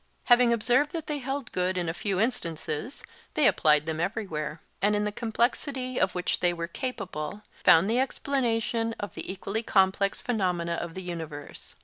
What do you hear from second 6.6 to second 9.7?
capable, found the explanation of the equally